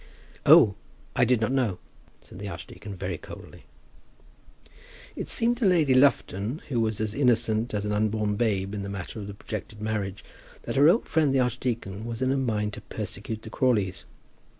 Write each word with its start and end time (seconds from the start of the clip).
"Oh; 0.47 0.73
I 1.15 1.25
did 1.25 1.39
not 1.41 1.51
know," 1.51 1.77
said 2.23 2.39
the 2.39 2.47
archdeacon 2.49 2.95
very 2.95 3.19
coldly. 3.19 3.65
It 5.15 5.29
seemed 5.29 5.57
to 5.57 5.65
Lady 5.65 5.93
Lufton, 5.93 6.59
who 6.69 6.81
was 6.81 6.99
as 6.99 7.13
innocent 7.13 7.71
as 7.75 7.85
an 7.85 7.91
unborn 7.91 8.35
babe 8.35 8.73
in 8.73 8.81
the 8.81 8.89
matter 8.89 9.19
of 9.19 9.27
the 9.27 9.35
projected 9.35 9.79
marriage, 9.79 10.25
that 10.63 10.75
her 10.75 10.89
old 10.89 11.05
friend 11.07 11.35
the 11.35 11.39
archdeacon 11.39 12.03
was 12.05 12.23
in 12.23 12.31
a 12.31 12.37
mind 12.37 12.73
to 12.73 12.81
persecute 12.81 13.43
the 13.43 13.51
Crawleys. 13.51 14.05